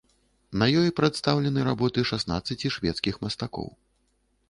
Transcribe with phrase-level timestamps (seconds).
[0.61, 3.73] На ёй прадстаўлены работы шаснаццаці шведскіх мастакоў.